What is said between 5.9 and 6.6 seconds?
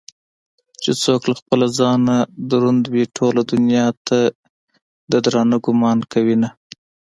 كوينه